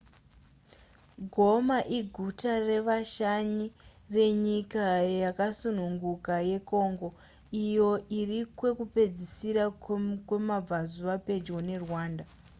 [1.33, 3.67] goma iguta revashanyi
[4.15, 4.83] renyika
[5.23, 7.07] yakasununguka yecongo
[7.63, 9.63] iyo irikwekupedzisira
[10.27, 12.23] kwemabvazuva pedyo nerwanda